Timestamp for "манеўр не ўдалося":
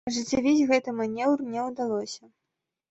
1.03-2.23